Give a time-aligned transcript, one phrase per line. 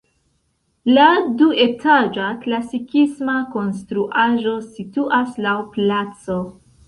[0.97, 1.03] La
[1.41, 6.41] duetaĝa klasikisma konstruaĵo situas laŭ placo.